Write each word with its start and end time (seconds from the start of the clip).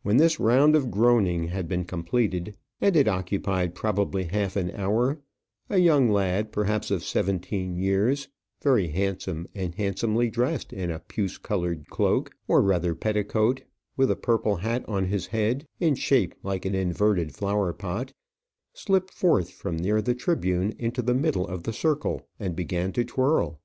When 0.00 0.16
this 0.16 0.40
round 0.40 0.74
of 0.74 0.90
groaning 0.90 1.48
had 1.48 1.68
been 1.68 1.84
completed 1.84 2.56
and 2.80 2.96
it 2.96 3.06
occupied 3.06 3.74
probably 3.74 4.24
half 4.24 4.56
an 4.56 4.70
hour 4.70 5.20
a 5.68 5.76
young 5.76 6.08
lad, 6.08 6.50
perhaps 6.50 6.90
of 6.90 7.04
seventeen 7.04 7.76
years, 7.76 8.28
very 8.62 8.88
handsome, 8.88 9.46
and 9.54 9.74
handsomely 9.74 10.30
dressed 10.30 10.72
in 10.72 10.90
a 10.90 10.98
puce 10.98 11.36
coloured 11.36 11.88
cloak, 11.90 12.34
or 12.48 12.62
rather 12.62 12.94
petticoat, 12.94 13.60
with 13.98 14.10
a 14.10 14.16
purple 14.16 14.56
hat 14.56 14.82
on 14.88 15.04
his 15.04 15.26
head, 15.26 15.66
in 15.78 15.94
shape 15.94 16.34
like 16.42 16.64
an 16.64 16.74
inverted 16.74 17.34
flower 17.34 17.74
pot, 17.74 18.14
slipped 18.72 19.10
forth 19.12 19.50
from 19.50 19.76
near 19.76 20.00
the 20.00 20.14
tribune 20.14 20.72
into 20.78 21.02
the 21.02 21.12
middle 21.12 21.46
of 21.46 21.64
the 21.64 21.72
circle, 21.74 22.26
and 22.38 22.56
began 22.56 22.92
to 22.92 23.04
twirl. 23.04 23.60